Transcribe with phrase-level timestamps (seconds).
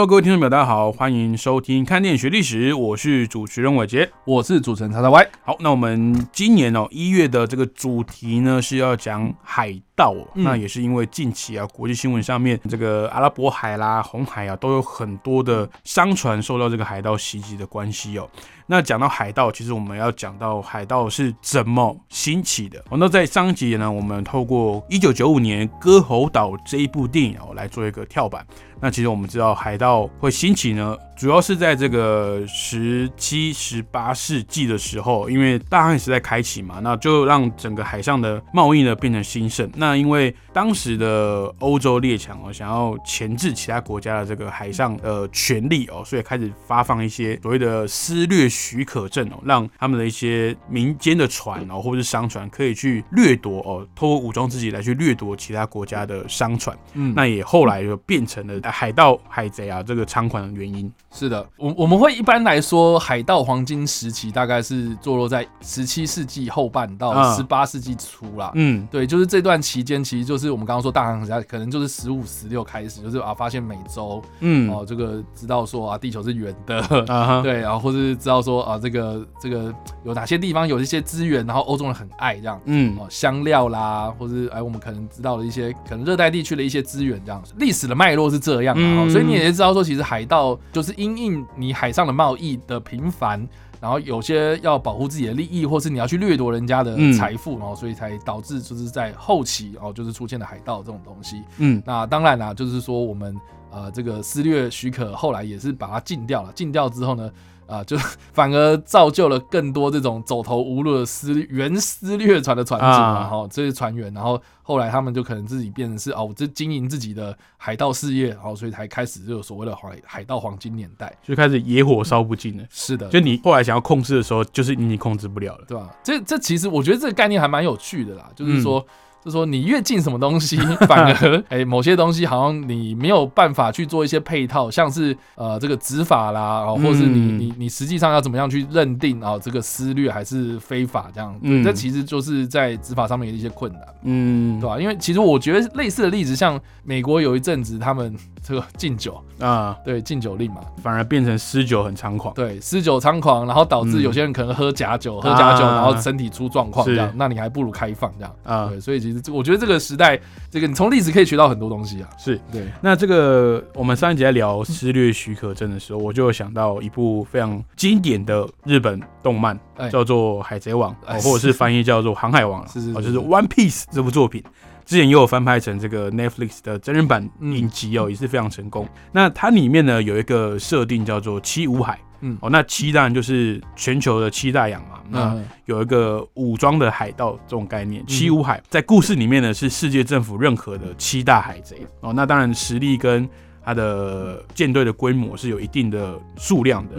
[0.00, 4.10] Hello，各位听众朋友，大家好，欢迎收听《看电影学历史》，我是主持人伟杰。
[4.24, 5.28] 我是主持人叉叉 Y。
[5.44, 18.26] 好，那我们今年哦一月的这个主题呢是要讲海盗哦，嗯那也是因为近期啊国际新闻上面这个阿拉伯海啦、红海啊都有很多的商船受到这个海盗袭击的关系哦。
[18.66, 22.78] 那讲到海盗，其实我们要讲到海盗是怎么兴起的。
[22.88, 28.46] 哦，那在上一集呢，我们透过一九九五年《割喉岛》这一部电影哦来做一个跳板。
[28.80, 39.70] 那其实我们知道海盗会兴起呢，主要是在这个十七、十八世纪的时候，因为大航海时代开启嘛，那就让整个海上的贸易呢变成兴盛。
[39.76, 56.76] 那因为当时的欧洲列强哦，想要钳制其他国家的这个海上呃权利哦，所以开始发放一些所谓的私掠许可证哦，让他们的一些民间的船哦或者是商船可以去掠夺哦，透过武装自己来去掠夺其他国家的商船。
[56.94, 60.90] 嗯，那也后来就变成了海盗、海贼啊这个猖狂的原因。
[61.12, 68.52] 是的，我我们会一般来说，海盗黄金时期大概是坐落在十七世纪后半到嗯十八世纪初啦。
[68.54, 76.80] 嗯，对，就是这段期间，其实就是我们刚刚说大航海时代，可能就是十五、十六开始，就是啊发现美洲嗯，哦，这个知道说啊地球是圆的，
[77.42, 79.74] 对，然后或是知道说啊，这个这个
[80.04, 82.60] 有哪些地方有一些资源，然后欧洲人很爱这样。
[82.66, 82.96] 嗯。
[82.96, 88.98] 哦，香料啦，或是哎，我们可能知道了一些可能热带地区的一些资源，这样历史的脉络是这样啊、嗯。
[88.98, 93.44] 哦所以你也知道说，其实海盗就是因应你海上的贸易的频繁，
[93.80, 101.42] 然后有些要保护自己的利益，或是你要去掠夺人家的嗯财富，然后所以才导致就是在后期哦，就是出现了海盗这种东西。
[101.58, 103.34] 嗯那当然啦，就是说我们
[103.70, 107.30] 呃这个私掠许可后来也是把它禁掉了，禁掉之后呢。
[107.70, 107.96] 啊，就
[108.34, 121.16] 反而造就了更多这种走投无路的私原私掠船的船主嘛，啊哈、这些船员，然后后来他们就可能自己变成是哦，我这经营自己的海盗事业，然后所以才开始就有所谓的海海盗黄金年代。
[121.22, 122.64] 就开始野火烧不尽了。
[122.70, 125.64] 是的，就你后来想要控制的时候，就是你控制不了了。
[125.68, 125.94] 对吧？
[126.02, 128.84] 这这其实我觉得这个概念还蛮有趣的啦，就是说。
[129.24, 130.56] 就说，你越禁什么东西，
[130.88, 141.62] 反而哎、某些东西好像你没有办法去做一些配套，像是呃这个执法啦，哦，或是你嗯你你实际上要怎么样去认定啊、这个私掠还是非法这样，嗯。
[141.62, 144.58] 这其实就是在执法上面的一些困难，嗯。
[144.58, 144.80] 对，吧？
[144.80, 152.32] 因为其实我觉得类似的例子，像美国有一阵子他们这个禁酒，啊，对禁酒令嘛，反而变成私酒很猖狂。
[152.32, 154.02] 对，私酒猖狂，然后导致嗯。
[154.02, 155.74] 有些人可能喝假酒，喝假酒，啊。
[155.74, 158.34] 然后身体出状况，这样，那你还不如开放这样。
[158.44, 162.08] 啊，对，所以我觉得这个时代，这个你从历史可以学到很多东西啊。
[162.18, 162.40] 是。
[162.52, 174.42] 对，那这个我们上一集在聊私掠许可证的时候，我就有想到一部非常经典的日本动漫，哎叫做《海贼王》或者是翻译叫做《航海王》是是是哦就是《One Piece》这部作品。
[174.86, 178.88] 之前也有翻拍成这个 Netflix 的真人版嗯影集哦，也是非常成功。
[179.12, 185.00] 那它里面呢有一个设定叫做七武海，嗯哦，那七当然就是全球的七大洋嘛。
[185.08, 192.12] 那嗯，有一个武装的海盗这种概念，七五海在故事里面呢是世界政府认可的七大海贼哦。
[192.12, 193.28] 那当然实力跟
[193.64, 196.96] 它的舰队的规模是有一定的数量的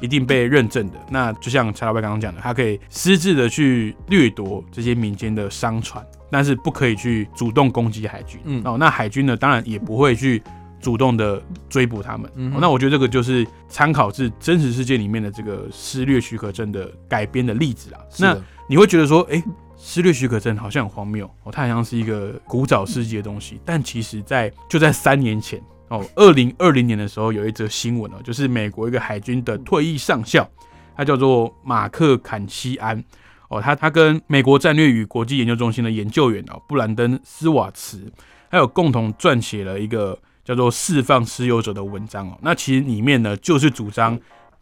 [0.00, 0.98] 一定被认证的。
[1.10, 8.38] 那就像蔡老板刚刚讲的，它可以私自的去掠夺这些民间的商船，但是不可以去主动攻击海军。
[8.44, 10.42] 嗯哦，那海军呢，当然也不会去
[10.80, 12.30] 主动的追捕他们。
[12.36, 18.00] 嗯哦那我觉得这个就是参考自真实世界里面的这个失掠许可证的改编的例子啊。
[18.18, 18.36] 那
[18.68, 19.42] 你会觉得说，哎、
[19.76, 23.60] 失掠许可证好像很荒谬哦，它好像是一个古早世纪的东西。
[23.64, 30.48] 但其实在，就在三年前哦，二零二零年的时候，有一则新闻哦，就是美国一个海军的退役上校，
[30.96, 33.02] 他叫做马克坎西安
[33.48, 38.12] 哦，他他跟美国战略与国际研究中心的研究员哦布兰登斯瓦茨，
[38.48, 42.38] 还有共同撰写了一个叫做《释放私有者》的文章哦。
[42.40, 44.18] 那其实里面呢，就是主张。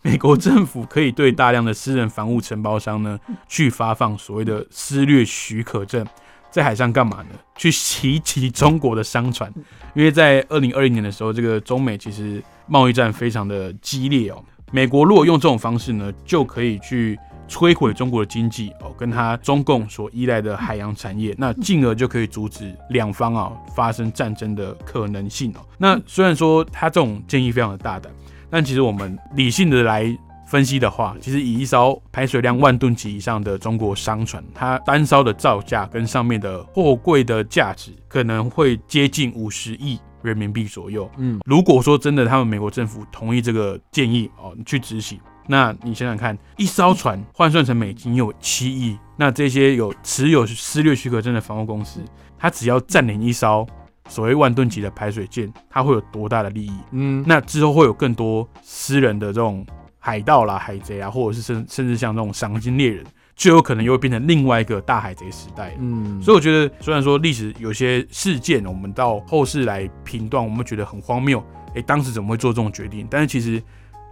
[0.07, 6.07] 美国政府可以对大量的私人房屋承包商呢，去发放所谓的私掠许可证，
[6.51, 7.29] 在海上干嘛呢？
[7.57, 9.51] 去袭击中国的商船，
[9.95, 14.45] 因为在二零二零年的时候，这个中美其实贸易战非常的激烈哦。
[14.71, 17.19] 美国如果用这种方式呢，就可以去
[17.49, 25.61] 摧毁中国的经济哦，跟他中共所依赖的海洋产业， 那进而就可以阻止两方啊发生战争的可能性哦。
[25.79, 28.13] 那虽然说他这种建议非常的大胆，
[28.51, 30.17] 但其实我们理性的来。
[30.47, 41.11] 分析的话，其实以一艘排水量万吨级以上的中国商船，它单艘的造价跟上面的货柜的价值可能会接近五十亿人民币左右。
[41.17, 52.01] 嗯，如果说真的他们美国政府同意这个建议哦去执行，那你想想看，一艘船换算成美金有七亿，那这些有持有私掠许可证的房屋公司，
[52.39, 53.67] 它只要占领一艘
[54.09, 56.73] 所谓万吨级的排水舰，它会有多大的利益？
[56.93, 59.67] 嗯，那之后会有更多私人的这种。
[60.07, 63.03] 海盗啦、海贼啊，或者是甚甚至像这种赏金猎人，
[63.35, 65.75] 就有可能又会变成另外一个大海贼时代。
[65.81, 71.43] 嗯，所以我觉得，虽然说历史有些事件，我们到后世来评断，我们觉得很荒谬。
[71.75, 73.09] 哎，当时怎么会做这种决定？
[73.11, 73.63] 但是其实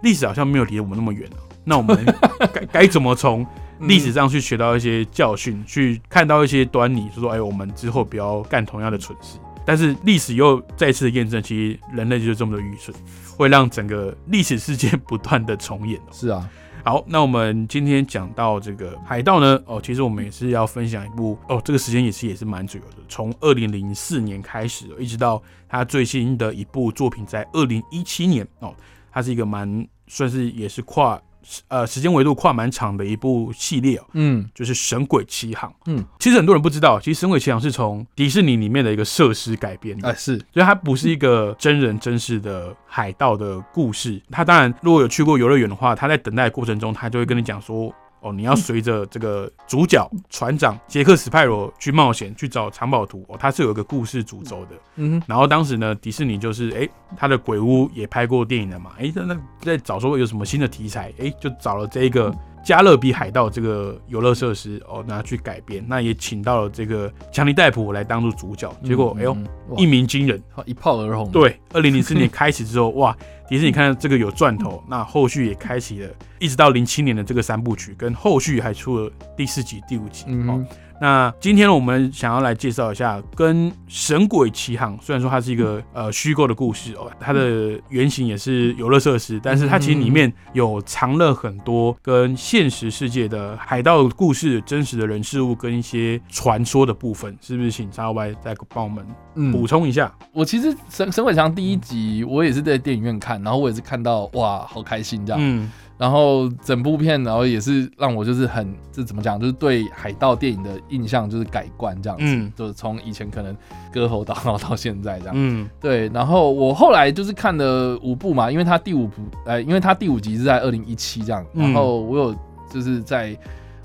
[0.03, 1.27] 历史好像没有离我们那么远
[1.63, 2.05] 那我们
[2.53, 3.45] 该该怎么从
[3.79, 9.39] 历史上去学到一些教训，去看到一些端倪，就说哎，我们之后不要干同样的蠢事。
[9.65, 12.95] 但是历史又再次的验证，其实人类就是这么的愚蠢。
[13.35, 15.99] 会让整个历史事件不断的重演。
[16.11, 16.47] 是啊，
[16.85, 28.75] 好，那我们今天讲到这个海盗呢，哦，其实我们也是要分享一部哦，这个时间也是也是蛮久的，从二零零四年开始，一直到他最新的一部作品在二零一七年哦，
[29.11, 31.19] 它是一个蛮算是也是跨。
[31.67, 35.69] 呃，时间维度跨蛮长的一部系列哦，嗯，就是《神鬼奇航》。
[35.87, 40.07] 嗯，其实很多人不知道，其实《神鬼奇航》是从迪士尼里面的一个设施改编的。
[40.07, 44.21] 哎，是，所以它不是一个真人真事的海盗的故事。
[44.31, 47.93] 他当然，如果有去过游乐园的话，他在等待过程中，他就会跟你讲说。
[48.23, 54.75] 哦，你要随着这个主角船长杰克·史派罗去冒险去找藏宝图哦，他是有一个故事主轴的。
[54.95, 62.33] 嗯，然后当时呢，迪士尼就是哎，他的鬼屋也拍过电影了嘛，哎，那那在找说有什么新的题材，哎，就找了这一个。
[62.63, 69.35] 加勒比海盗这个游乐设施哦，拿去改编，那也请到了这个强尼戴普来当做主角，结果哎呦
[69.75, 71.29] 一鸣惊人，一炮而红。
[71.29, 73.13] 对，二零零四年 开始之后，哇，
[73.49, 76.09] 迪士尼看到这个有赚头， 那后续也开启了，
[76.43, 80.25] 一直到零七年的这个三部曲，跟后续还出了第四集、第五集。
[80.27, 80.67] 嗯。
[81.01, 97.71] 那今天我们想要来介绍一下，跟《神鬼奇航》虽然说它是一个呃虚构的故事哦，它的原型也是游乐设施，但是它其实里面有藏了很多跟现实世界的海盗故事、真实的人事物跟一些传说的部分，是不是？
[97.71, 99.05] 请沙 Y 再帮我们
[99.51, 100.13] 补充一下。
[100.31, 105.69] 我其实《神神鬼奇航》第一集我也是在电影院看，然后我也是看到哇，好开心这样。
[105.97, 113.55] 然后整部片，然后也是让我就是很这怎么讲，就是对海盗电影的印象就是改观这样子，就是从以前可能
[113.93, 115.33] 割喉刀，然后到现在这样。
[115.37, 116.09] 嗯，对。
[116.09, 121.45] 然后我后来就是看了五部嘛，因为它第五部，呃，因为它第五集是在二零一七这样。
[121.53, 122.35] 然后我有
[122.69, 123.37] 就是在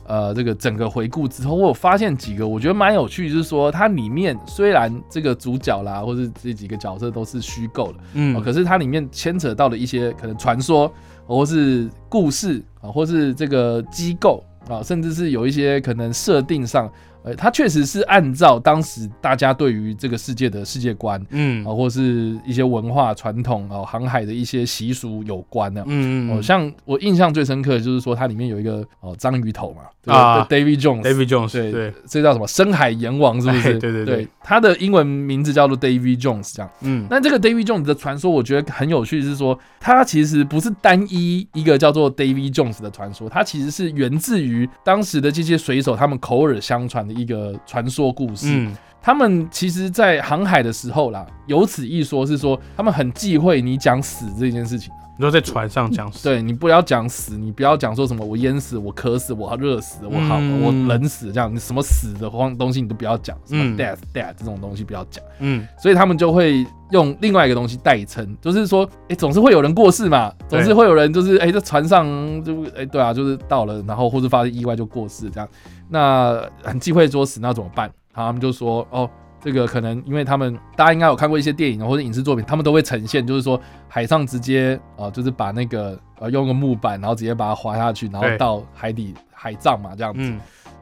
[0.06, 10.90] 呃这个整个回顾之后，我有发现几个我觉得蛮有趣，就是说它里面虽然这个主角啦，或是这几个角色都是虚构的，嗯，可是它里面牵扯到了一些可能传说。
[11.36, 16.90] 或是故事啊，或是这个机构啊，甚至是有一些可能设定上。
[17.24, 33.78] 呃，它确实是按照当时大家对于这个世界的世界观，嗯，啊，或是一些文化传统啊，航海的一些习俗有关的，嗯嗯，哦，像我印象最深刻的就是说，它里面有一个哦章鱼头嘛，啊，David Jones，David Jones，对对，这叫什么深海阎王是不是？
[33.78, 47.07] 对对对，他的英文名字叫做 David Jones，这样，嗯，那这个 David Jones 的传说，我觉得很有趣，是说它其实不是单一一个叫做 David Jones 的传说，它其实是源自于当时的这些水手他们口耳相传。
[47.08, 54.92] 的一个传说故事，嗯，他们其实，在航海的时候啦，有此一说，是说他们很忌讳你讲死这件事情。
[55.18, 72.06] 你说在船上讲死，对你不要讲死，你不要讲说什么我淹死，我渴死，我热死，我好，我冷死这样，你什么死的慌东西你都不要讲，什么 death death 这种东西不要讲，嗯，所以他们就会用另外一个东西代称，就是说，哎，总是会有人过世嘛，总是会有人就是哎在船上
[72.44, 75.48] 就哎对啊，就是到了，然后或者发生意外就过世这样，
[75.88, 77.90] 那很忌讳作死，那怎么办？
[78.14, 79.10] 他们就说哦。
[79.40, 90.34] 这个可能，因为他们大家应该有看过一些电影或者影视作品，他们都会呈现，就是说海上直接啊，就是把那个呃用个木板，然后直接把它滑下去，然后到海底海葬嘛，这样子。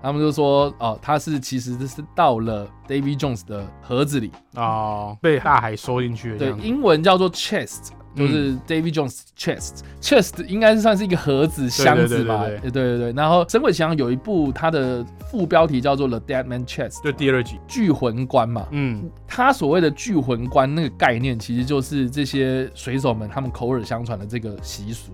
[0.03, 6.37] 他们就说哦，他是其实是到了 David Jones 的盒子里哦，被大海收进去。
[6.39, 7.89] 对，英文叫做 chest。
[8.17, 12.47] 就是 David Jones chest，chest 应该是算是一个盒子箱子吧？
[12.47, 13.13] 对对对对。
[13.13, 18.67] 然后《神鬼奇航》有一部，它的副标题叫做《The Dead Man Chest》，就第二集聚魂棺嘛。
[18.71, 25.13] 嗯，他所谓的聚魂棺那个概念，其实就是这些水手们他们口耳相传的这个习俗，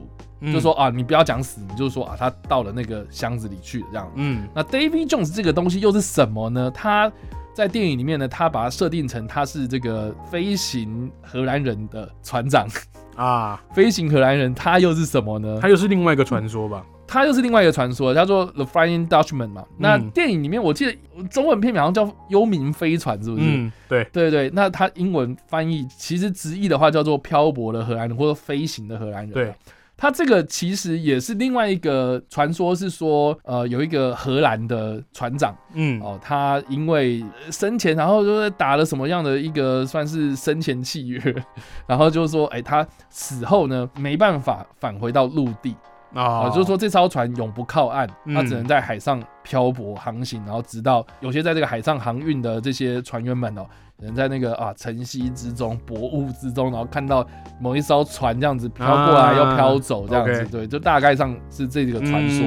[0.52, 4.10] 就说啊，你不要讲死，你就说啊，他到了那个箱子里去这样。
[4.14, 6.70] 嗯，那 David Jones 这个东西又是什么呢？
[6.72, 7.10] 他
[7.54, 12.66] 在电影里面呢，他把它设定成他是这个飞行荷兰人的船长
[13.14, 15.58] 啊，飞行荷兰人，他又是什么呢？
[15.60, 16.84] 他又是另外一个传说吧？
[17.06, 19.66] 他又是另外一个传说，叫做 The Flying Dutchman 嘛。
[19.76, 23.42] 那电影里面我记得中文片名好像叫《幽冥飞船》，是不是？
[23.46, 24.48] 嗯，对对对。
[24.54, 29.32] 那他英文翻译其实直译的话叫做漂泊的荷兰人，或者飞行的荷兰人。
[29.32, 29.52] 对。
[29.96, 41.20] 他这个其实也是另外一个传说，是说，呃，有一个荷兰的船长，嗯，哦，他因为生前，然后就是打了什么样的一个算是生前契约，
[41.86, 45.76] 然后就是说，哎，他死后呢，没办法返回到陆地，
[46.14, 53.66] 啊，就是说这艘船永不靠岸，它只能在海上漂泊航行，然后直到有些在这个海上航运的这些船员们哦。
[53.98, 57.24] 能在那个啊晨曦之中、薄雾之中，然后看到
[57.60, 62.44] 某一艘船这样子飘过来，要飘走这样子，对，就大概上是这个传说。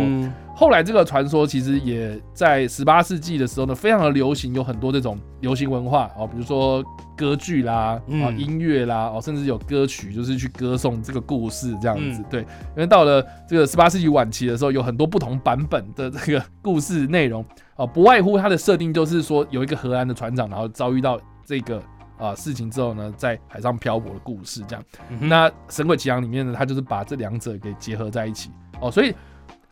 [0.53, 6.83] 后来这个传说其实也在十八世纪的时候呢，非常的流行，有很多这种流行文化哦，比如说
[7.15, 12.41] 歌剧啦、啊音乐啦，哦，甚至有歌曲就是去歌颂这个故事这样子，对。
[12.41, 17.43] 因为到了这个十八世纪晚期的时候，有很多不同版本的这个故事内容
[17.75, 21.19] 哦，不外乎它的设定就是说有一个荷兰的船长，然后遭遇到。
[21.47, 21.79] 这个
[22.17, 24.83] 啊事情之后呢，在海上漂泊的故事，这样。
[25.19, 28.89] 那《神鬼奇航》里面呢，他就是把这两者给结合在一起哦。
[28.89, 29.13] 所以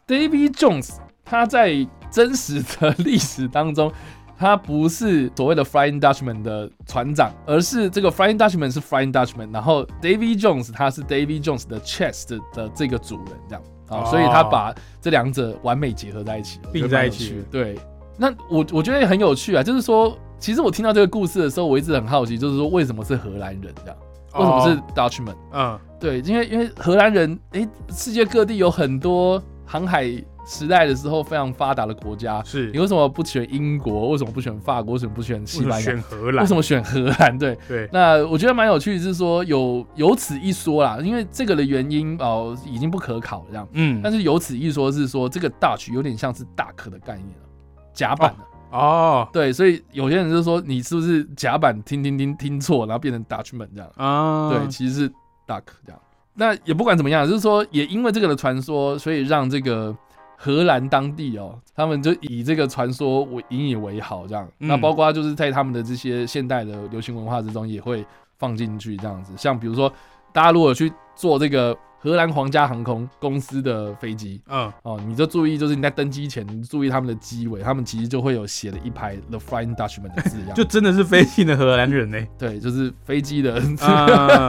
[0.05, 1.73] ，David Jones 他在
[2.11, 3.91] 真实的历史当中，
[4.37, 12.39] 他不是所谓的 Flying Dutchman 的船长，而是这个 Flying Dutchman 是 Flying Dutchman，然后 David Jones 他是 David Jones 的 chest
[12.53, 14.05] 的这个主人，这样啊。
[14.05, 17.43] 所以他把这两者完美结合在一起，并在一起。
[17.51, 17.77] 对，
[18.17, 20.17] 那我我觉得也很有趣啊，就是说。
[20.39, 23.95] 其实我听到这个故事的时候，我一直很好奇，就是说为什么是荷兰人这样？
[24.33, 25.35] 为什么是 Dutchman？
[25.53, 30.03] 嗯，对，因为因为荷兰人，哎，世界各地有很多航海
[30.45, 34.09] 时代的时候非常发达的国家，是你为什么不选英国？
[34.09, 34.93] 为什么不选法国？
[34.93, 35.79] 为什么不选西班牙？
[35.79, 36.41] 选荷兰？
[36.43, 37.37] 为什么选荷兰？
[37.37, 37.89] 对对。
[37.93, 47.45] 那我觉得蛮有趣的是说有有此一说啦，因为这个的原因哦已经不可考这样，嗯，但是有此一说是说这个 Dutch 有点像是大壳的概念了，
[47.93, 48.43] 甲板的。
[48.77, 54.49] 哦，对，所以有些人就说你是不是甲板听听听听错，然后变成 Dutchman 这样啊？
[54.49, 55.09] 对，其实是
[55.47, 56.01] Duck 这样。
[56.33, 59.95] 那也不管怎么样，就是说也因为这个的传说，所以让这个
[60.43, 64.45] 荷兰当地哦，他们就以这个传说为引以为豪这样。
[64.57, 68.05] 那包括就是在他们的这些现代的流行文化之中，也会
[68.37, 69.31] 放进去这样子。
[69.37, 69.91] 像比如说，
[70.33, 71.77] 大家如果去做这个。
[72.03, 82.17] 荷兰皇家航空公司的飞机，嗯，哦，你就注意，就是你在登机前，你注意他们的机尾，他们其实就会有写了一排 The Flying Dutchman 的字样， 就真的是飞行的荷兰人呢。
[82.37, 83.57] 对，就是飞机的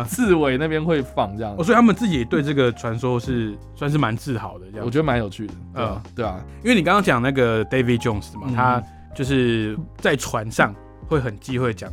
[0.04, 1.54] 字 尾那边会放这样。
[1.62, 5.54] 所以他们自己对这个传说是算是蛮自豪的，这样我觉得蛮有趣的。
[5.74, 8.82] 嗯，对啊，因为你刚刚讲那个 David Jones 嘛，他
[9.14, 10.74] 就是在船上
[11.06, 11.88] 会很忌讳讲。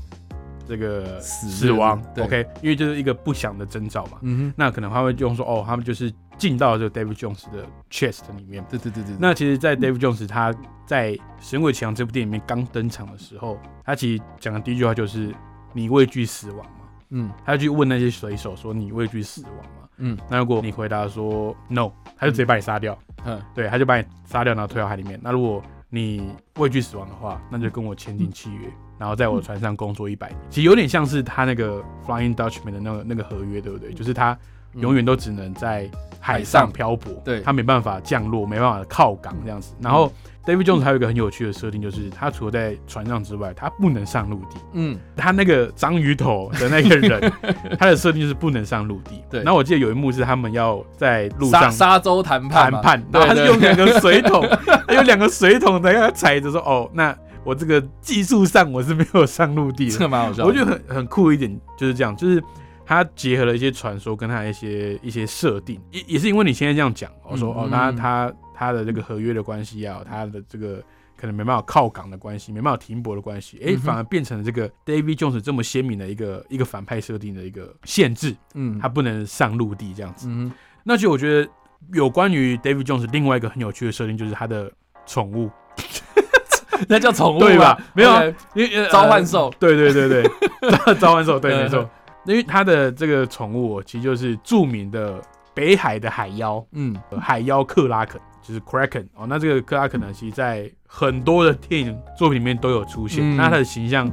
[0.71, 4.19] 这个死亡，OK，因为就是一个不祥的征兆嘛。
[4.21, 8.63] 嗯哼，那可能他会用说，哦，他们就是进到这个 David Jones 的 chest 里面。
[8.69, 9.13] 对对对对。
[9.19, 11.11] 那其实，在 David Jones 他在
[11.41, 15.35] 《神鬼奇航》这部电影里面刚登场的时候，他其实讲的第一句话就是
[15.75, 22.97] ：“你畏惧死亡吗？”嗯，他就去问那些水手说：“你畏惧死亡吗？”嗯，那如果你回答说 “No”，他就直接把你杀掉。
[23.25, 25.19] 嗯，对，他就把你杀掉，然后推到海里面。
[25.21, 25.61] 那如果
[25.93, 28.71] 你畏惧死亡的话，那就跟我签订契约。
[28.98, 33.93] 然后在我船上工作一百年，其实有点像是他那个 Flying Dutchman 的那个那个合约，对不对？
[33.93, 34.38] 就是他
[34.75, 39.73] 永远都只能在海上漂泊，对，他没办法降落，没办法靠港这样子。
[39.81, 40.11] 然后
[40.45, 44.57] David Jones 还有一个很有趣的设定，就是他除了在船上之外，他不能上陆地。
[44.73, 47.31] 嗯，他那个章鱼头的那个人，
[47.77, 49.23] 他的设定就是不能上陆地。
[49.29, 49.43] 对。
[49.43, 54.47] 然后我记得有一幕是他们要在路上沙洲谈判，谈判，然后他是用两个水桶，
[54.87, 60.45] 他有两个水桶在那踩着说：“哦，那。”我这个技术上我是没有上陆地的，这个蛮好笑。
[60.45, 62.39] 我觉得很很酷一点，就是这样，就是
[62.85, 70.83] 它结合了一些传说跟它一些一些设定，也也是因为你现在这样讲，我说哦，那他他的这个合约的关系啊，他的这个
[71.17, 80.27] 可能没办法靠港的关系，没办法停泊的关系，哎，反而变成了这个 David Jones 这么鲜明的一个一个反派设定的一个限制，嗯，他不能上陆地这样子。
[80.29, 80.51] 嗯，
[80.83, 81.50] 那就我觉得
[81.93, 84.71] 有关于 David Jones 另外一个很有趣的设定，就是他的
[85.05, 85.50] 宠物。
[86.89, 87.79] 那叫宠物对吧？
[87.93, 88.11] 没有，
[88.55, 89.53] 因为召唤兽。
[89.59, 90.23] 对对对对，
[91.00, 91.88] 召唤兽，对，没错。
[92.25, 95.19] 因为它的这个宠物哦其实就是著名的
[95.53, 99.25] 北海的海妖，嗯，呃海妖克拉肯，就是 Kraken 哦。
[99.27, 103.23] 那这个克拉肯呢，其实在很多的电影作品里面都有出现。
[103.23, 104.09] 嗯那它的形象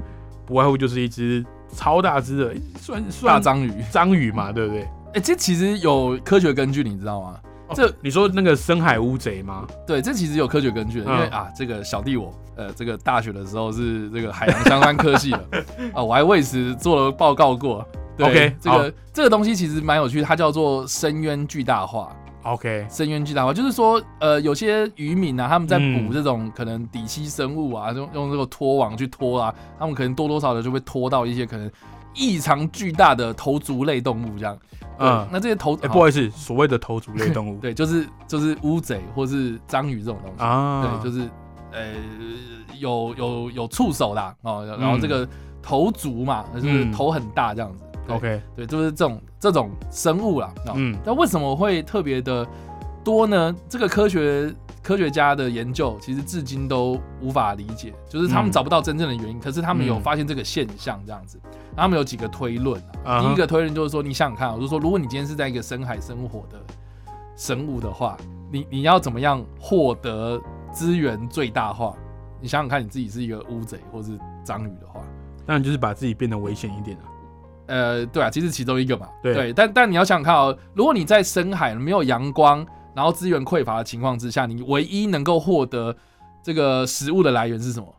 [0.47, 3.73] 不外乎就是一只超大只的，算大章鱼。
[3.93, 4.89] 章鱼嘛，对不对？
[5.15, 7.39] 哎、这其实有科学根据，你知道吗？
[7.75, 9.67] 这你说那个深海乌贼吗？
[9.87, 15.45] 对，这其实有科学根据的，因为、嗯啊，这个小弟我，呃，这个大学的时候是这个海洋相关科系的，
[15.93, 17.87] 啊，我还为此做了报告过。
[18.19, 22.15] 对 OK，这个这个东西其实蛮有趣，它叫做深渊巨大化。
[22.43, 26.07] OK，深渊巨大化就是说，呃，有些渔民啊，他们在嗯。
[26.07, 31.71] 捕这种可能底栖生物啊，用用这个拖网去拖啊，他们可能多多少少就会拖到一些可能
[32.15, 34.57] 异常巨大的头足类动物这样。
[34.99, 37.59] 嗯嗯，那这些头，哎、不好意思，所谓的头足类动物。
[37.63, 40.43] 对，就是就是乌贼或是章鱼这种东西。
[40.43, 41.29] 啊，对，就是
[41.73, 41.93] 呃
[42.79, 45.29] 有有有触手啦哦，然后这个
[45.61, 46.93] 头足嘛，就是嗯。
[46.93, 47.83] 头很大这样子。
[47.83, 50.53] 对 OK，对，就是这种这种生物啦。
[50.67, 52.47] 哦嗯那为什么会特别的
[53.05, 53.55] 多呢？
[53.69, 61.39] 这个科学科学家的研究其实至今都无法理解，就是他们嗯找不到真正的原因，可是他们有嗯发现这个现象这样子。
[61.77, 63.23] 他们有几个推论啊。
[63.23, 66.59] 第一个推论就是说，你想想看啊，我就说，如果你今天是在一个深海生活的
[67.37, 68.17] 生物的话，
[68.51, 70.41] 你你要怎么样获得
[70.73, 71.95] 资源最大化？
[72.41, 75.01] 你想想看，你自己是一个乌贼或是章鱼的话，
[75.47, 77.05] 当然就是把自己变得危险一点啊。
[77.69, 85.95] 呃，对啊，其实其中一个嘛，对但但你要想想看哦，如果你在深海没有阳光，然后资源匮乏的情况之下，你唯一能够获得
[86.43, 87.95] 这个食物的来源是什么？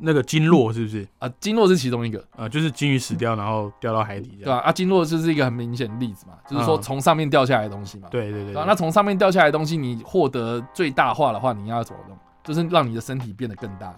[0.00, 1.06] 那个鲸落是不是？
[1.18, 4.38] 啊，鲸落是其中一个，啊，就是鲸鱼死掉，然后掉到海底。
[4.38, 4.72] 对吧、啊？
[4.72, 12.16] 鲸落就是一个很明显的例子嘛，就是说嗯从上面掉下来的东西嘛，对对对那从上面掉下来的东西，你获得最大化的话，你要怎么弄？
[12.42, 13.94] 就是让你的身体变得更大，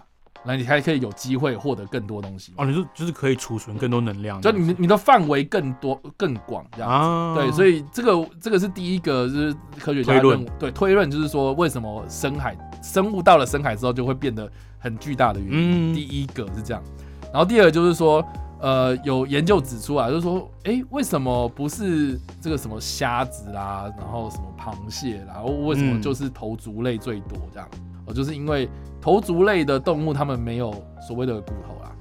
[0.47, 2.53] 那你还可以有机会获得更多东西。
[2.55, 6.95] 哦，你说就是可以储存更多能量就你你的范围更多更广这样子。
[6.95, 14.49] 啊，对，所以这个这个是第一个，就是科学家推论对推论，就是说为什么深海生物到了深海之后就会变得
[14.79, 15.91] 很巨大的原因。
[15.91, 16.81] 嗯第一个是这样，
[17.33, 18.25] 然后第二个就是说，
[18.61, 27.69] 呃，有研究指出啊，就是说，哎，为什么不是这个什么虾子啦，然后什么螃蟹啦，为什么嗯就是头足类最多这样？
[28.07, 28.67] 哦，就是因为
[28.99, 30.71] 头足类的动物它们没有
[31.05, 31.91] 所谓的骨头啦，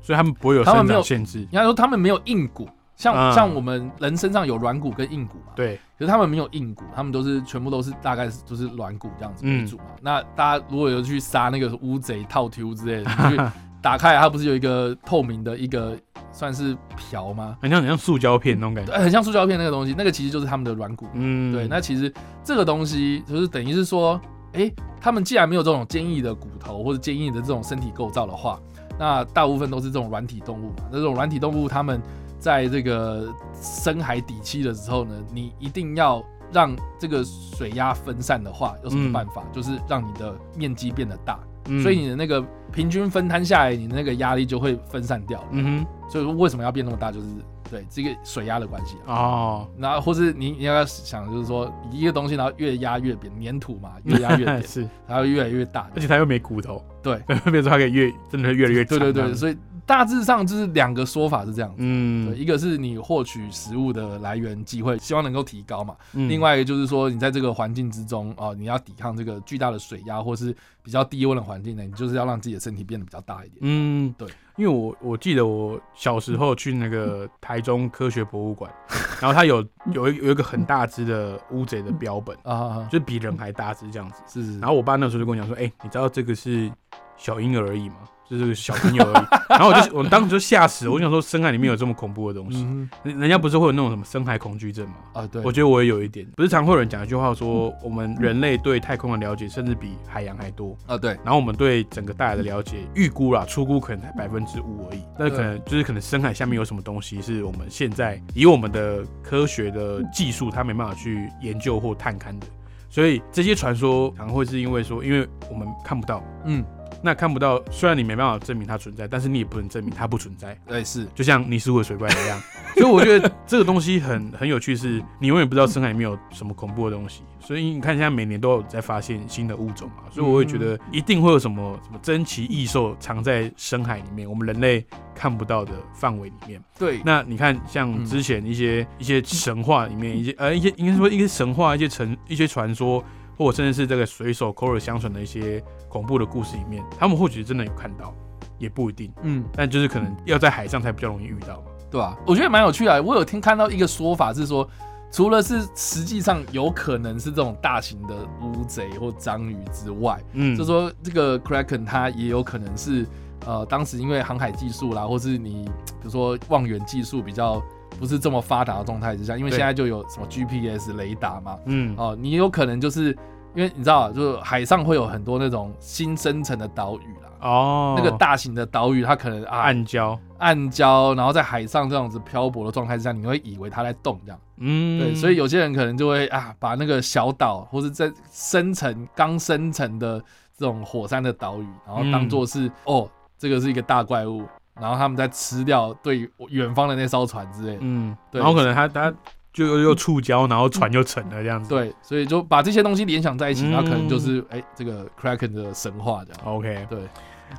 [0.00, 1.40] 所以它们不会有生他们没有长限制。
[1.40, 2.68] 应该说它们没有硬骨。
[2.96, 9.84] 像、嗯像我们人身上有软骨跟硬骨嘛，对，可是它们没有硬骨，它们都是全部都是大概是就是软骨这样子为主嘛。
[10.02, 13.42] 那大家如果有去杀那个乌贼、套 Q 之类的，你去
[13.80, 15.96] 打开，它不是有一个透明的一个
[16.30, 17.56] 算是瓢吗？
[17.62, 18.92] 很像很像塑胶片那种感觉。
[18.92, 21.06] 对，很像塑胶片那个东西，那个其实就是他们的软骨。
[21.14, 22.12] 嗯，对，那其实
[22.44, 24.20] 这个东西就是等于是说，
[24.52, 28.60] 哎、他们既然没有这种坚硬的骨头或者坚硬的这种身体构造的话，
[28.98, 30.84] 那大部分都是这种软体动物嘛。
[30.90, 32.00] 那这种软体动物，它们
[32.38, 39.44] 在这个深海底栖的时候呢，你一定要让这个水压分散的话，有什么嗯办法？
[39.52, 45.48] 就是让你的面积变得大，嗯所以你的那个平均分摊下来，你的那个压力就会分散掉了。
[45.52, 47.26] 嗯所以说为什么要变那么大，就是
[47.70, 55.88] 对这个水压的关系哦，然后或是你你要想，就是说一个东西，然后越压越扁，粘土嘛，越压越扁， 是，然后越来越大。
[55.94, 57.18] 而且它又没骨头，对。
[57.50, 59.56] 变成它可以越真的越来越长对对对，所以
[59.90, 61.78] 大致上就是两个说法是这样子。
[61.78, 65.96] 对，嗯，一个是你获取食物的来源机会，希望能够提高嘛。
[66.12, 73.58] 嗯另外一个就是说，你在这个环境之中哦，你要抵抗这个巨大的水压，或是比较低温的环境呢，你就是要让自己的身体变得比较大一点。
[73.62, 78.70] 嗯，对，因为我我记得我小时候去那个台中科学博物馆，
[79.20, 84.22] 然后它有有一有一个很大只的乌贼的标本，啊就比人还大只这样子。
[84.28, 86.70] 是是是，然后我爸那时候就跟我讲说：“哎、你知道这个是
[87.16, 87.96] 小婴儿而已吗？
[88.38, 94.94] 就是小朋友而已。”然后我就 我当时就吓死了，我想说深海里面有这么恐怖的东西，嗯人人家不是会有那种什么深海恐惧症吗？
[95.14, 105.02] 啊对，我觉得我也有一点，不是常会有人讲一句话说，我们人类对太空的了解甚至比海洋还多，啊对，然后我们对整个大海的了解，预估啦，初估可能才百分之五而已。
[105.18, 112.46] 但是可能就是可能深海下面有什么东西是我们现在以我们的科学的技术，它没办法去研究或探勘的。
[112.88, 116.64] 所以这些传说常会是因为说，因为我们看不到，嗯，
[117.02, 120.56] 那看不到，虽然你没办法证明它存在，但是你也不能证明它不存在。
[120.66, 122.40] 对是，就像尼斯湖的水怪一样。
[122.74, 127.22] 所以我觉得这个东西很很有趣，是你永远不知道深海里面有什么恐怖的东西。
[127.40, 134.84] 所以你看，现在每年都有在发现新的物种嘛，所以我会觉得一定会有什么什么珍奇异兽藏在深海里面，我们人类
[135.14, 136.62] 看不到的范围里面。
[136.78, 143.02] 对，那你看，像之前一些一些神话里面，一些呃一些应该说一些神话、一些传一些传说，
[143.40, 148.14] 或者甚至是这个水手口耳相传的一些恐怖的故事里面，他们或许真的有看到，
[148.58, 149.10] 也不一定。
[149.22, 149.42] 嗯。
[149.54, 151.62] 但就是可能要在海上才比较容易遇到嘛。
[151.90, 153.02] 对吧、我觉得蛮有趣的。
[153.02, 154.68] 我有听看到一个说法是说，
[155.10, 163.06] 除了是实际上有可能是这种大型的乌贼或章鱼之外，嗯，就说这个 Kraken 它也有可能是
[163.46, 167.60] 呃，当时因为航海技术啦，或是你比如说望远技术比较
[167.98, 171.94] 不是这么发达的状态之下，因为现在就有什么 GPS 雷达嘛，嗯。
[171.96, 173.10] 哦、你有可能就是
[173.54, 177.30] 因为你知道啊，就是海上会有很多那种新生成的岛屿啦。
[177.40, 184.38] 哦，那个大型的岛屿，它可能啊暗礁，暗礁，然后在海上这样子漂泊的状态之下，你会以为它在动这样。
[184.58, 190.22] 嗯，对，所以有些人可能就会啊，把那个小岛或是在生成刚生成的
[190.54, 194.42] 这种火山的岛屿，然后当做是、哦，这个是一个大怪物，
[194.80, 197.78] 然后他们在吃掉对远方的那艘船之类的。
[197.80, 199.12] 嗯，对然后可能他他
[199.52, 201.68] 就又又触礁，然后船就沉了这样子。
[201.68, 206.40] 对，所以就把这些东西联想在一起，嗯然后可能就是哎、这个 Kraken 的神话这样。
[206.44, 206.98] ，OK，对，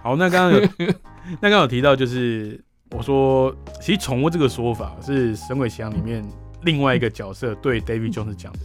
[0.01, 0.67] 好，那刚刚有
[1.39, 2.60] 那刚刚有提到，就是
[2.91, 6.25] 我说，其实宠物这个说法是《神鬼奇航》里面
[6.63, 8.60] 另外一个角色对 David Jones 讲的。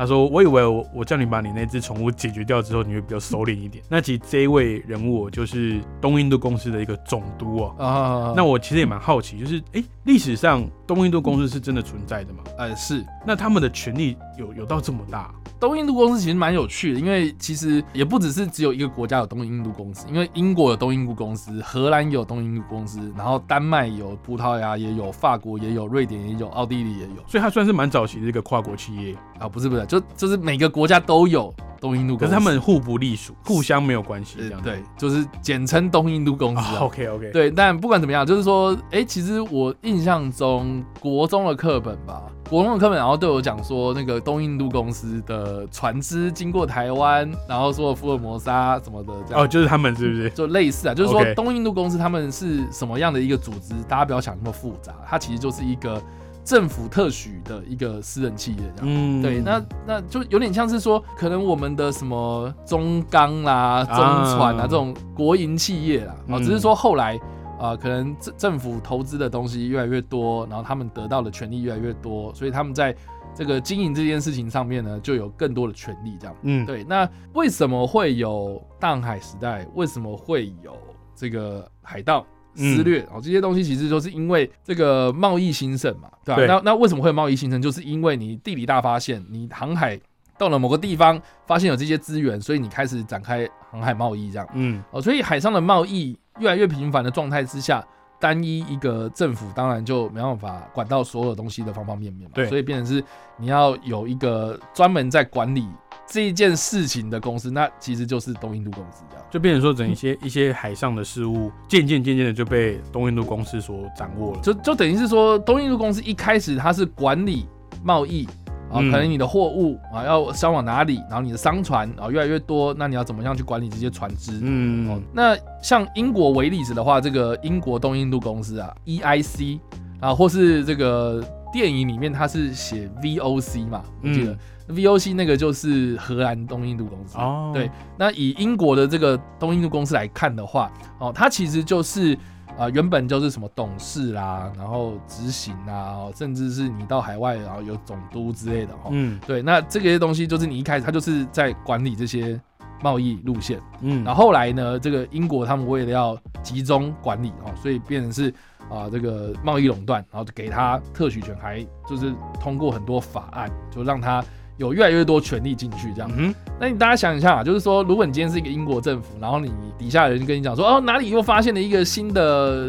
[0.00, 3.84] 他说：“我以为我我叫你把你那只宠物解决掉之后，你会比较收敛一点。
[3.86, 7.74] 那其实这一位人物哦就是东印度公司的一个总督哦。
[7.78, 12.40] 啊，那我其实也蛮好奇，就是诶，历史上东印度公司是真的存在的吗？
[12.58, 15.32] 呃是那他们的权力有有到这么大？
[15.60, 36.76] 东印度公司其实蛮有趣的，因为其实也不只是只有一个国家有东印度公司，因为英国有东印度公司，荷兰有东印度公司，然后丹麦有，葡萄牙也有，法国也有，瑞典也有，奥地利也有所以它算是蛮早期的一个跨国企业，啊，不是不是，就就是每个国家都有东印度公司，可是他们互不隶属，互相没有关系，这样对，就是简称东印度公司。
[36.80, 49.42] OK OK，对，但不管怎么样，就是说，哎、其实我印象中国中的课本吧，国中的课本，然后对我讲说，那个东印度公司的船只经过台湾，然后说福尔摩沙什么的，这样。
[49.42, 50.30] 哦，就是他们是不是？
[50.30, 53.74] 就类似啊，就是说东印度公司他们是什么样的一个组织？
[53.88, 56.00] 大家不要想那么复杂，它其实就是一个
[56.44, 58.86] 政府特许的一个私人企业这样。
[58.86, 67.20] 嗯对，那那就有点像是说，可能我们的什么中钢啦、中船啊啊这种国营企业啦，啊，嗯只是说后来啊、
[67.60, 72.96] 呃可能政政府投资的东西越来越多，然后他们得到的权利越来越多，所以他们在
[73.34, 76.34] 这个经营这件事情上面呢，就有更多的权利这样。
[76.42, 79.64] 嗯，对，那为什么会有大航海时代？
[79.74, 80.76] 为什么会有
[81.14, 83.06] 这个海盗撕掠？
[83.12, 87.60] 哦，这些东西其实都是因为这个贸易兴盛嘛，对吧、对那那为什么会有贸易兴盛？
[87.62, 90.00] 就是因为你地理大发现，你航海
[90.36, 94.48] 到了某个地方，发现有这些资源，所以你开始展开航海贸易这样。
[94.54, 97.86] 嗯哦，所以海上的贸易越来越频繁的状态之下，
[98.18, 102.32] 单一一个政府当然就没办法管到所有东西的方方面面嘛。
[102.34, 103.04] 对所以变成是
[103.36, 105.68] 你要有一个专门在管理
[106.06, 109.24] 这一件事情的公司，那其实就是东印度公司这样。
[109.30, 114.40] 就变成说，整一些一些海上的事物，渐渐渐渐的就被东印度公司所掌握了。
[114.40, 117.46] 就就等于是说，东印度公司一开始它是管理
[117.84, 118.28] 贸易。
[118.70, 124.32] 啊，可嗯能你的货物啊要销往哪里，然后你的商船啊越来越多，那你要怎么样去管理这些船只？
[124.36, 129.58] 哦嗯，那像英国为例子的话，这个英国东印度公司啊，EIC
[130.00, 134.36] 啊，或是这个电影里面它是写 VOC 嘛，我记得、
[134.68, 137.18] VOC 那个就是荷兰东印度公司。
[137.18, 142.16] 哦，对，那以英国的这个东印度公司来看的话，哦，它其实就是
[142.58, 148.90] 啊、原本就是什么董事啦，然后执行啊，哦甚至是你到海外然后有总督之类的哦。
[148.90, 152.38] 嗯对，那这些东西就是你一开始他就是在管理这些
[152.82, 153.60] 贸易路线。
[153.80, 158.32] 嗯，然后后来呢，这个英国他们为了要集中管理哦，所以变成是
[158.68, 164.22] 啊、这个贸易垄断，然后就给他特许权，还就是通过很多法案，就让他
[164.60, 166.10] 有越来越多权力进去这样。
[166.14, 172.68] 嗯那你大家想一下啊，就是说，如果你今天是一个英国政府，然后你底下的人跟你讲说，哦，哪里又发现了一个新的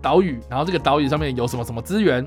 [0.00, 2.24] 岛屿，然后这个岛屿上面有什么什么资源，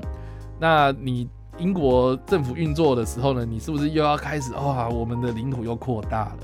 [0.60, 1.26] 那你
[1.56, 6.36] 英国政府运作的时候呢，你是不是又要开始哇，我们的领土又扩大了？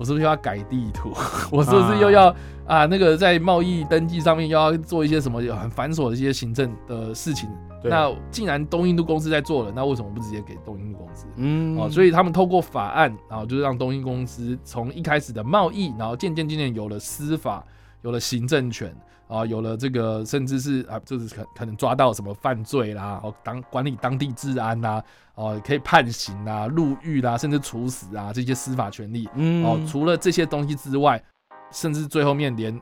[0.00, 1.12] 我是不是要改地图？
[1.52, 2.34] 我是不是又要
[2.66, 7.50] 啊那个在贸易登记上面又要做一些什么很繁琐的一些行政的事情？
[7.84, 11.26] 那既然东印度公司在做了，那为什么不直接给东印度公司？
[11.36, 17.62] 嗯，哦，所以他们透过法案，然后就是让东印公司从一开始的贸易，然后渐渐渐渐有了司法，
[18.02, 18.94] 有了行政权，
[19.28, 25.02] 啊，有了这个甚至是啊，就是可可能抓到什么犯罪啦，哦，当管理当地治安啦，
[25.34, 29.28] 哦，可以判刑啦、入狱啦，甚至处死啊这些司法权利。
[29.34, 31.22] 嗯哦，除了这些东西之外，
[31.70, 32.78] 甚至最后面连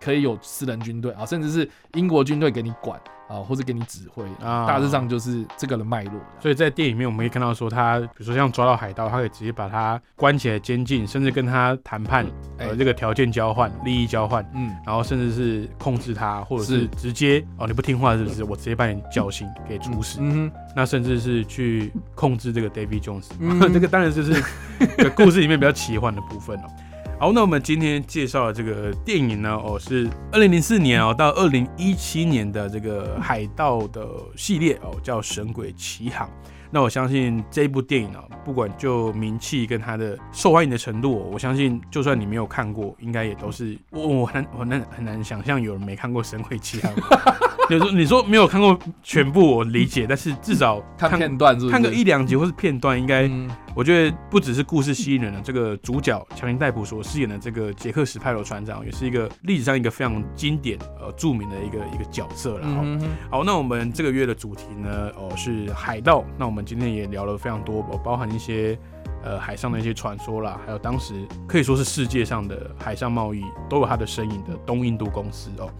[0.00, 6.14] 可以有私人军队啊，甚至是英国军队给你管啊，或者给你指挥，啊大致上就是这个的脉络。
[6.40, 18.42] 所以在电影里面，我们可以看到说他，比如说像抓到海盗，他可以直接把他关起来监禁，甚至跟他谈判，呃，哎这个条件交换、利益交换，嗯，然后甚至是控制他，或者是是直接哦你不听话是不是？
[18.44, 20.18] 我直接把你绞刑给处死。
[20.22, 24.42] 嗯那甚至是去控制这个 David Jones，、嗯 这个当然就是
[24.96, 26.68] 这个故事里面比较奇幻的部分哦。
[27.20, 36.28] 好，那我们今天介绍的这个电影呢，哦，是二零零四年哦到二零一七年的这个海盗的系列哦，叫《神鬼奇航》。
[36.70, 46.94] 那我相信这一部电影啊，不管就名气跟它的受欢迎的程度哦、我相信就算你没有看过，应该也都是我我很难我很难很难想象有人没看过《神鬼奇航》。
[47.68, 51.58] 有时候你说没有看过全部，我理解，但是至少看片段？
[51.68, 62.66] 看个一两集或是片段，应该、嗯我觉得不只是故事吸引人了，这个主角强尼戴普所饰演的这个杰克史派罗船长，也是一个历史上一个非常经典呃著名的一个一个角色了。
[62.66, 66.24] 哦嗯好，那我们这个月的主题呢，哦是海盗。
[66.36, 68.76] 那我们今天也聊了非常多，哦包含一些
[69.22, 71.14] 呃海上的一些传说啦，还有当时
[71.46, 75.70] 可以说是世界上的海上贸易都有它的身影的东印度公司哦。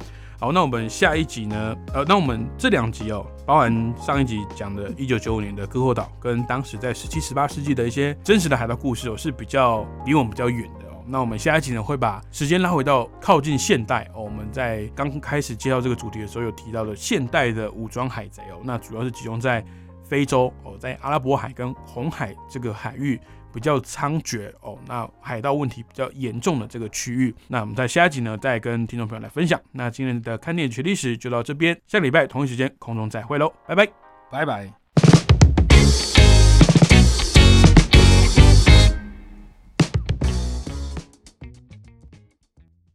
[0.41, 1.77] 好，那我们下一集呢？
[1.93, 11.03] 呃，那我们这两集哦，包含上一集讲的1995年的割后岛，跟当时在17、18世纪的一些真实的海盗故事哦，是比较离我们比较远的哦。
[11.09, 14.23] 那我们下一集呢，会把时间拉回到靠近现代哦。
[14.23, 19.65] 我们在刚开始介绍这个主题的时候，有提到的现代的武装海贼哦，那主要是集中在
[20.05, 23.21] 非洲哦，在阿拉伯海跟红海这个海域
[23.53, 27.35] 比较猖獗哦，那海盗问题比较严重的这个区域。
[27.49, 29.61] 那我们在下一集呢，再跟听众朋友来分享。
[29.73, 33.89] 那今天的看电影学历史就到这边，下礼拜同一时间空中再会喽，拜拜。
[34.31, 34.88] 拜拜。